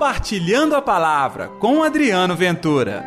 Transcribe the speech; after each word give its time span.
Compartilhando 0.00 0.74
a 0.74 0.80
Palavra 0.80 1.48
com 1.58 1.82
Adriano 1.82 2.34
Ventura. 2.34 3.04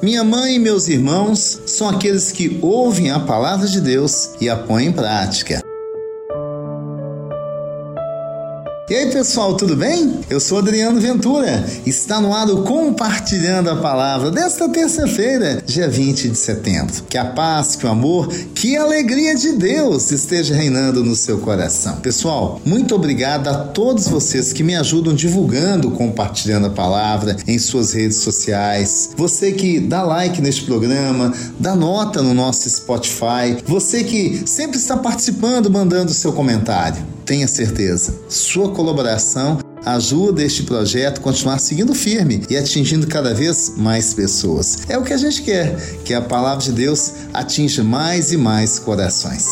Minha 0.00 0.22
mãe 0.22 0.54
e 0.54 0.58
meus 0.60 0.86
irmãos 0.86 1.62
são 1.66 1.88
aqueles 1.88 2.30
que 2.30 2.60
ouvem 2.62 3.10
a 3.10 3.18
palavra 3.18 3.66
de 3.66 3.80
Deus 3.80 4.36
e 4.40 4.48
a 4.48 4.56
põem 4.56 4.86
em 4.86 4.92
prática. 4.92 5.60
E 8.94 8.96
aí 8.96 9.10
pessoal, 9.10 9.56
tudo 9.56 9.74
bem? 9.74 10.20
Eu 10.30 10.38
sou 10.38 10.58
Adriano 10.58 11.00
Ventura. 11.00 11.68
Está 11.84 12.20
no 12.20 12.32
ar 12.32 12.48
o 12.48 12.62
Compartilhando 12.62 13.68
a 13.68 13.74
Palavra 13.74 14.30
desta 14.30 14.68
terça-feira, 14.68 15.60
dia 15.66 15.88
20 15.88 16.28
de 16.28 16.38
setembro. 16.38 17.02
Que 17.08 17.18
a 17.18 17.24
paz, 17.24 17.74
que 17.74 17.84
o 17.84 17.88
amor, 17.88 18.28
que 18.54 18.76
a 18.76 18.84
alegria 18.84 19.34
de 19.34 19.54
Deus 19.54 20.12
esteja 20.12 20.54
reinando 20.54 21.02
no 21.02 21.16
seu 21.16 21.38
coração. 21.38 21.96
Pessoal, 21.96 22.60
muito 22.64 22.94
obrigado 22.94 23.48
a 23.48 23.54
todos 23.54 24.06
vocês 24.06 24.52
que 24.52 24.62
me 24.62 24.76
ajudam 24.76 25.12
divulgando, 25.12 25.90
compartilhando 25.90 26.68
a 26.68 26.70
palavra 26.70 27.36
em 27.48 27.58
suas 27.58 27.92
redes 27.92 28.18
sociais. 28.18 29.10
Você 29.16 29.50
que 29.50 29.80
dá 29.80 30.04
like 30.04 30.40
neste 30.40 30.62
programa, 30.62 31.34
dá 31.58 31.74
nota 31.74 32.22
no 32.22 32.32
nosso 32.32 32.70
Spotify. 32.70 33.56
Você 33.66 34.04
que 34.04 34.44
sempre 34.46 34.78
está 34.78 34.96
participando, 34.96 35.68
mandando 35.68 36.12
seu 36.12 36.32
comentário 36.32 37.13
tenha 37.24 37.48
certeza, 37.48 38.14
sua 38.28 38.70
colaboração 38.70 39.58
ajuda 39.84 40.42
este 40.42 40.62
projeto 40.62 41.18
a 41.18 41.22
continuar 41.22 41.58
seguindo 41.58 41.94
firme 41.94 42.42
e 42.48 42.56
atingindo 42.56 43.06
cada 43.06 43.34
vez 43.34 43.74
mais 43.76 44.14
pessoas. 44.14 44.78
É 44.88 44.96
o 44.96 45.02
que 45.02 45.12
a 45.12 45.16
gente 45.16 45.42
quer, 45.42 45.76
que 46.04 46.14
a 46.14 46.22
palavra 46.22 46.64
de 46.64 46.72
Deus 46.72 47.12
atinja 47.32 47.84
mais 47.84 48.32
e 48.32 48.36
mais 48.36 48.78
corações. 48.78 49.46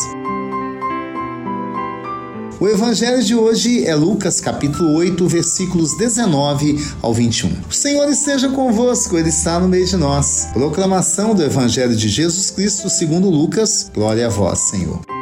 O 2.59 2.67
evangelho 2.67 3.21
de 3.21 3.35
hoje 3.35 3.85
é 3.85 3.93
Lucas 3.93 4.39
capítulo 4.39 4.95
8, 4.95 5.27
versículos 5.27 5.97
19 5.97 6.81
ao 7.01 7.13
21. 7.13 7.51
O 7.69 7.73
Senhor 7.73 8.07
esteja 8.09 8.47
convosco, 8.47 9.17
ele 9.17 9.29
está 9.29 9.59
no 9.59 9.67
meio 9.67 9.85
de 9.85 9.97
nós. 9.97 10.47
Proclamação 10.53 11.35
do 11.35 11.43
evangelho 11.43 11.95
de 11.95 12.07
Jesus 12.07 12.49
Cristo 12.49 12.89
segundo 12.89 13.29
Lucas. 13.29 13.91
Glória 13.93 14.27
a 14.27 14.29
vós, 14.29 14.59
Senhor. 14.69 15.12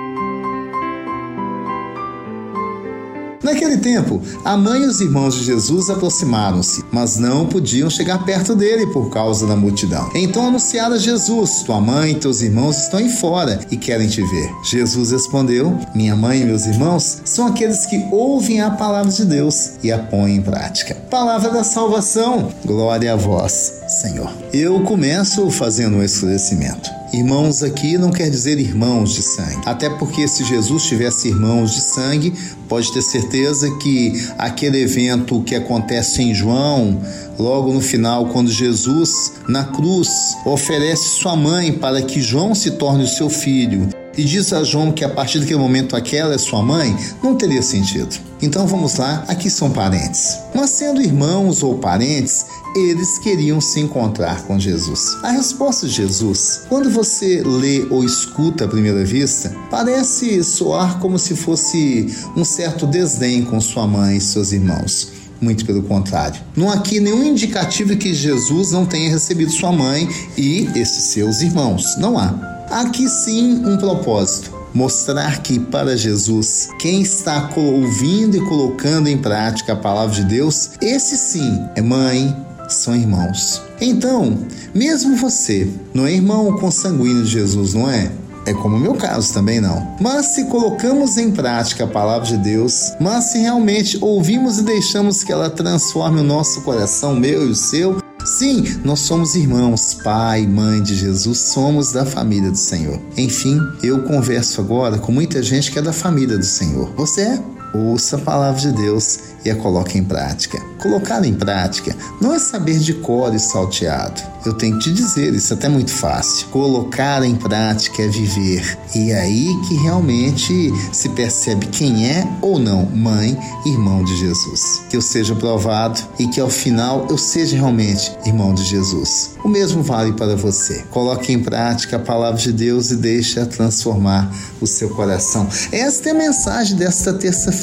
Naquele 3.51 3.79
tempo, 3.79 4.21
a 4.45 4.55
mãe 4.55 4.83
e 4.83 4.85
os 4.85 5.01
irmãos 5.01 5.35
de 5.35 5.43
Jesus 5.43 5.89
aproximaram-se, 5.89 6.85
mas 6.89 7.17
não 7.17 7.45
podiam 7.45 7.89
chegar 7.89 8.23
perto 8.23 8.55
dele 8.55 8.87
por 8.87 9.09
causa 9.09 9.45
da 9.45 9.57
multidão. 9.57 10.09
Então 10.15 10.47
anunciaram 10.47 10.95
a 10.95 10.97
Jesus: 10.97 11.61
Tua 11.63 11.81
mãe 11.81 12.13
e 12.13 12.15
teus 12.15 12.41
irmãos 12.41 12.77
estão 12.77 13.01
aí 13.01 13.09
fora 13.09 13.59
e 13.69 13.75
querem 13.75 14.07
te 14.07 14.21
ver. 14.21 14.49
Jesus 14.63 15.11
respondeu: 15.11 15.77
Minha 15.93 16.15
mãe 16.15 16.39
e 16.39 16.45
meus 16.45 16.65
irmãos 16.65 17.23
são 17.25 17.45
aqueles 17.45 17.85
que 17.85 18.07
ouvem 18.09 18.61
a 18.61 18.71
palavra 18.71 19.11
de 19.11 19.25
Deus 19.25 19.71
e 19.83 19.91
a 19.91 19.99
põem 19.99 20.37
em 20.37 20.41
prática. 20.41 20.95
Palavra 21.09 21.51
da 21.51 21.65
salvação, 21.65 22.53
glória 22.65 23.11
a 23.11 23.17
vós, 23.17 23.81
Senhor. 24.01 24.31
Eu 24.53 24.79
começo 24.85 25.51
fazendo 25.51 25.97
um 25.97 26.03
esclarecimento. 26.03 27.00
Irmãos 27.13 27.61
aqui 27.61 27.97
não 27.97 28.09
quer 28.09 28.29
dizer 28.29 28.57
irmãos 28.57 29.13
de 29.13 29.21
sangue. 29.21 29.61
Até 29.65 29.89
porque 29.89 30.27
se 30.29 30.45
Jesus 30.45 30.83
tivesse 30.83 31.27
irmãos 31.27 31.71
de 31.73 31.81
sangue, 31.81 32.33
pode 32.69 32.91
ter 32.93 33.01
certeza 33.01 33.69
que 33.77 34.13
aquele 34.37 34.81
evento 34.81 35.41
que 35.41 35.53
acontece 35.53 36.21
em 36.21 36.33
João, 36.33 37.01
logo 37.37 37.73
no 37.73 37.81
final, 37.81 38.27
quando 38.27 38.49
Jesus 38.49 39.33
na 39.45 39.65
cruz 39.65 40.09
oferece 40.45 41.19
sua 41.19 41.35
mãe 41.35 41.73
para 41.73 42.01
que 42.01 42.21
João 42.21 42.55
se 42.55 42.71
torne 42.71 43.03
o 43.03 43.07
seu 43.07 43.29
filho 43.29 43.89
e 44.17 44.23
diz 44.23 44.51
a 44.53 44.63
João 44.63 44.91
que 44.91 45.03
a 45.03 45.09
partir 45.09 45.39
daquele 45.39 45.59
momento 45.59 45.95
aquela 45.95 46.33
é 46.33 46.37
sua 46.37 46.61
mãe, 46.61 46.95
não 47.23 47.35
teria 47.35 47.61
sentido. 47.61 48.15
Então 48.41 48.65
vamos 48.65 48.97
lá, 48.97 49.23
aqui 49.27 49.49
são 49.49 49.69
parentes. 49.69 50.37
Mas 50.53 50.71
sendo 50.71 51.01
irmãos 51.01 51.63
ou 51.63 51.77
parentes, 51.77 52.45
eles 52.75 53.19
queriam 53.19 53.61
se 53.61 53.79
encontrar 53.79 54.43
com 54.43 54.59
Jesus. 54.59 55.17
A 55.23 55.31
resposta 55.31 55.87
de 55.87 55.93
Jesus, 55.93 56.61
quando 56.69 56.89
você 56.89 57.43
lê 57.43 57.85
ou 57.89 58.03
escuta 58.03 58.65
à 58.65 58.67
primeira 58.67 59.03
vista, 59.03 59.53
parece 59.69 60.43
soar 60.43 60.99
como 60.99 61.19
se 61.19 61.35
fosse 61.35 62.07
um 62.35 62.43
certo 62.43 62.87
desdém 62.87 63.43
com 63.43 63.59
sua 63.61 63.85
mãe 63.85 64.17
e 64.17 64.21
seus 64.21 64.51
irmãos. 64.51 65.11
Muito 65.39 65.65
pelo 65.65 65.81
contrário. 65.83 66.39
Não 66.55 66.69
há 66.69 66.75
aqui 66.75 66.99
nenhum 66.99 67.23
indicativo 67.23 67.95
que 67.97 68.13
Jesus 68.13 68.71
não 68.71 68.85
tenha 68.85 69.09
recebido 69.09 69.51
sua 69.51 69.71
mãe 69.71 70.07
e 70.37 70.69
esses 70.75 71.05
seus 71.05 71.41
irmãos. 71.41 71.97
Não 71.97 72.17
há. 72.17 72.60
Aqui 72.71 73.09
sim 73.09 73.65
um 73.65 73.75
propósito 73.75 74.61
mostrar 74.73 75.41
que 75.41 75.59
para 75.59 75.97
Jesus, 75.97 76.69
quem 76.79 77.01
está 77.01 77.49
ouvindo 77.53 78.37
e 78.37 78.47
colocando 78.47 79.09
em 79.09 79.17
prática 79.17 79.73
a 79.73 79.75
palavra 79.75 80.15
de 80.15 80.23
Deus, 80.23 80.71
esse 80.81 81.17
sim 81.17 81.67
é 81.75 81.81
mãe, 81.81 82.33
são 82.69 82.95
irmãos. 82.95 83.61
Então, 83.81 84.37
mesmo 84.73 85.17
você 85.17 85.69
não 85.93 86.07
é 86.07 86.13
irmão 86.13 86.57
consanguíneo 86.57 87.25
de 87.25 87.31
Jesus, 87.31 87.73
não 87.73 87.91
é? 87.91 88.09
É 88.45 88.53
como 88.53 88.75
o 88.75 88.79
meu 88.79 88.95
caso 88.95 89.33
também 89.33 89.61
não. 89.61 89.95
Mas 89.99 90.27
se 90.27 90.45
colocamos 90.45 91.17
em 91.17 91.29
prática 91.29 91.83
a 91.83 91.87
palavra 91.87 92.25
de 92.25 92.37
Deus, 92.37 92.93
mas 92.99 93.25
se 93.25 93.39
realmente 93.39 93.99
ouvimos 94.01 94.57
e 94.57 94.63
deixamos 94.63 95.23
que 95.23 95.31
ela 95.31 95.49
transforme 95.49 96.21
o 96.21 96.23
nosso 96.23 96.61
coração, 96.61 97.13
meu 97.15 97.47
e 97.47 97.51
o 97.51 97.55
seu, 97.55 98.00
sim, 98.41 98.63
nós 98.83 99.01
somos 99.01 99.35
irmãos, 99.35 99.93
pai, 100.03 100.47
mãe 100.47 100.81
de 100.81 100.95
Jesus, 100.95 101.37
somos 101.37 101.91
da 101.91 102.03
família 102.03 102.49
do 102.49 102.57
Senhor. 102.57 102.99
Enfim, 103.15 103.59
eu 103.83 104.01
converso 104.01 104.59
agora 104.61 104.97
com 104.97 105.11
muita 105.11 105.43
gente 105.43 105.71
que 105.71 105.77
é 105.77 105.81
da 105.81 105.93
família 105.93 106.39
do 106.39 106.43
Senhor. 106.43 106.91
Você 106.95 107.21
é? 107.21 107.60
Ouça 107.73 108.17
a 108.17 108.19
palavra 108.19 108.59
de 108.59 108.71
Deus 108.71 109.19
e 109.45 109.49
a 109.49 109.55
coloque 109.55 109.97
em 109.97 110.03
prática. 110.03 110.59
Colocar 110.81 111.23
em 111.23 111.33
prática 111.33 111.95
não 112.19 112.33
é 112.33 112.39
saber 112.39 112.79
de 112.79 112.93
cor 112.95 113.33
e 113.33 113.39
salteado. 113.39 114.21
Eu 114.43 114.53
tenho 114.53 114.79
que 114.79 114.85
te 114.85 114.93
dizer, 114.93 115.33
isso 115.35 115.53
é 115.53 115.55
até 115.55 115.69
muito 115.69 115.91
fácil. 115.91 116.47
Colocar 116.47 117.23
em 117.23 117.35
prática 117.35 118.01
é 118.01 118.07
viver. 118.07 118.77
E 118.95 119.11
é 119.11 119.19
aí 119.19 119.47
que 119.67 119.75
realmente 119.75 120.73
se 120.91 121.09
percebe 121.09 121.67
quem 121.67 122.09
é 122.09 122.27
ou 122.41 122.57
não 122.57 122.85
mãe, 122.87 123.37
irmão 123.65 124.03
de 124.03 124.17
Jesus. 124.17 124.81
Que 124.89 124.97
eu 124.97 125.01
seja 125.01 125.35
provado 125.35 126.01
e 126.17 126.27
que 126.27 126.41
ao 126.41 126.49
final 126.49 127.05
eu 127.09 127.17
seja 127.19 127.55
realmente 127.55 128.11
irmão 128.25 128.53
de 128.53 128.63
Jesus. 128.63 129.35
O 129.43 129.47
mesmo 129.47 129.83
vale 129.83 130.13
para 130.13 130.35
você. 130.35 130.83
Coloque 130.89 131.31
em 131.31 131.39
prática 131.39 131.97
a 131.97 131.99
palavra 131.99 132.39
de 132.39 132.51
Deus 132.51 132.89
e 132.89 132.95
deixe-a 132.95 133.45
transformar 133.45 134.31
o 134.59 134.65
seu 134.65 134.89
coração. 134.89 135.47
Esta 135.71 136.09
é 136.09 136.11
a 136.11 136.15
mensagem 136.15 136.75
desta 136.77 137.13
terça-feira: 137.13 137.60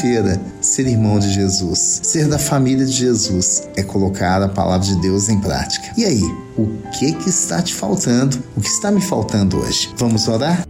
ser 0.60 0.86
irmão 0.86 1.18
de 1.18 1.30
Jesus, 1.30 2.00
ser 2.02 2.28
da 2.28 2.38
família 2.38 2.86
de 2.86 2.92
Jesus, 2.92 3.64
é 3.76 3.82
colocar 3.82 4.42
a 4.42 4.48
palavra 4.48 4.86
de 4.86 5.00
Deus 5.00 5.28
em 5.28 5.40
prática. 5.40 5.92
E 5.96 6.04
aí, 6.04 6.22
o 6.56 6.66
que 6.98 7.12
que 7.12 7.28
está 7.28 7.60
te 7.60 7.74
faltando? 7.74 8.38
O 8.56 8.60
que 8.60 8.68
está 8.68 8.90
me 8.90 9.00
faltando 9.00 9.58
hoje? 9.58 9.90
Vamos 9.96 10.28
orar? 10.28 10.64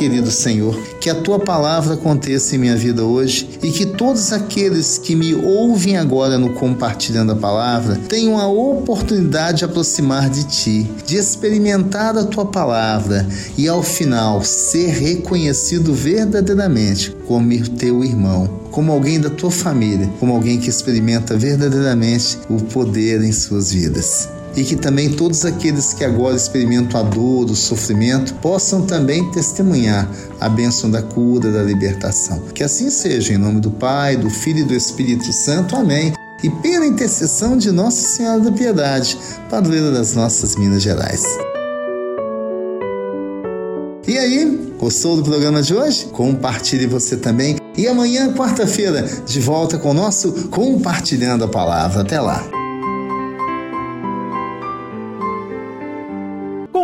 Querido 0.00 0.30
Senhor, 0.30 0.74
que 0.98 1.10
a 1.10 1.14
tua 1.14 1.38
palavra 1.38 1.92
aconteça 1.92 2.56
em 2.56 2.58
minha 2.58 2.74
vida 2.74 3.04
hoje 3.04 3.46
e 3.62 3.70
que 3.70 3.84
todos 3.84 4.32
aqueles 4.32 4.96
que 4.96 5.14
me 5.14 5.34
ouvem 5.34 5.98
agora 5.98 6.38
no 6.38 6.54
compartilhando 6.54 7.32
a 7.32 7.36
palavra 7.36 7.96
tenham 8.08 8.38
a 8.38 8.48
oportunidade 8.48 9.58
de 9.58 9.66
aproximar 9.66 10.30
de 10.30 10.44
ti, 10.44 10.90
de 11.04 11.16
experimentar 11.16 12.16
a 12.16 12.24
tua 12.24 12.46
palavra 12.46 13.28
e 13.58 13.68
ao 13.68 13.82
final 13.82 14.42
ser 14.42 14.88
reconhecido 14.88 15.92
verdadeiramente 15.92 17.14
como 17.26 17.50
teu 17.68 18.02
irmão, 18.02 18.46
como 18.70 18.92
alguém 18.92 19.20
da 19.20 19.28
tua 19.28 19.50
família, 19.50 20.08
como 20.18 20.32
alguém 20.32 20.58
que 20.58 20.70
experimenta 20.70 21.36
verdadeiramente 21.36 22.38
o 22.48 22.56
poder 22.56 23.22
em 23.22 23.32
suas 23.32 23.70
vidas 23.70 24.39
e 24.56 24.64
que 24.64 24.76
também 24.76 25.10
todos 25.10 25.44
aqueles 25.44 25.92
que 25.92 26.04
agora 26.04 26.36
experimentam 26.36 27.00
a 27.00 27.02
dor, 27.02 27.50
o 27.50 27.56
sofrimento, 27.56 28.34
possam 28.34 28.82
também 28.82 29.30
testemunhar 29.30 30.10
a 30.40 30.48
bênção 30.48 30.90
da 30.90 31.02
cura, 31.02 31.50
da 31.50 31.62
libertação. 31.62 32.40
Que 32.54 32.62
assim 32.62 32.90
seja, 32.90 33.34
em 33.34 33.38
nome 33.38 33.60
do 33.60 33.70
Pai, 33.70 34.16
do 34.16 34.28
Filho 34.30 34.60
e 34.60 34.64
do 34.64 34.74
Espírito 34.74 35.32
Santo. 35.32 35.76
Amém. 35.76 36.12
E 36.42 36.48
pela 36.48 36.86
intercessão 36.86 37.56
de 37.56 37.70
Nossa 37.70 38.06
Senhora 38.08 38.40
da 38.40 38.52
Piedade, 38.52 39.16
padroeira 39.50 39.90
das 39.90 40.14
nossas 40.14 40.56
Minas 40.56 40.82
Gerais. 40.82 41.22
E 44.08 44.18
aí, 44.18 44.74
gostou 44.78 45.16
do 45.16 45.22
programa 45.22 45.62
de 45.62 45.74
hoje? 45.74 46.06
Compartilhe 46.06 46.86
você 46.86 47.16
também 47.16 47.58
E 47.76 47.86
amanhã, 47.86 48.32
quarta-feira, 48.32 49.08
de 49.24 49.38
volta 49.38 49.78
com 49.78 49.90
o 49.90 49.94
nosso 49.94 50.48
Compartilhando 50.48 51.44
a 51.44 51.48
Palavra. 51.48 52.00
Até 52.00 52.20
lá. 52.20 52.59